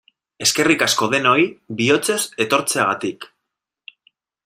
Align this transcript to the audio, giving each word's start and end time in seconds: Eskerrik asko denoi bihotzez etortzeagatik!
Eskerrik 0.45 0.85
asko 0.85 1.09
denoi 1.11 1.45
bihotzez 1.81 2.19
etortzeagatik! 2.47 3.33